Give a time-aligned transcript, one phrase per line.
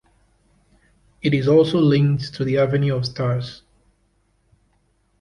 [1.21, 3.61] It is also linked to the Avenue of Stars.